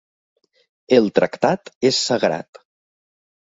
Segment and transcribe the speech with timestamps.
[0.97, 2.63] El tractat és sagrat.